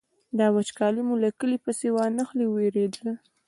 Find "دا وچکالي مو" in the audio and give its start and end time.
0.37-1.15